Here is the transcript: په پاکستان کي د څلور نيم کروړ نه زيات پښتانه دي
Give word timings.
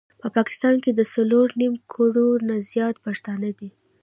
په 0.21 0.27
پاکستان 0.35 0.75
کي 0.83 0.91
د 0.95 1.01
څلور 1.13 1.47
نيم 1.61 1.73
کروړ 1.93 2.37
نه 2.49 2.55
زيات 2.71 2.95
پښتانه 3.05 3.49
دي 3.59 3.69